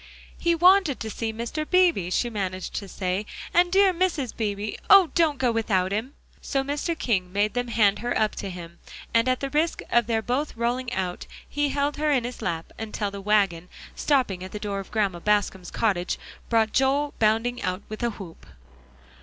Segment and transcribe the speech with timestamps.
[0.35, 1.63] "He wanted to see Mr.
[1.69, 4.35] Beebe," she managed to say, "and dear Mrs.
[4.35, 4.77] Beebe.
[4.89, 5.11] Oh!
[5.13, 6.97] don't go without him." So Mr.
[6.97, 8.79] King made them hand her up to him,
[9.13, 12.73] and at the risk of their both rolling out, he held her in his lap
[12.79, 16.17] until the wagon, stopping at the door of Grandma Bascom's cottage,
[16.49, 18.47] brought Joel bounding out with a whoop.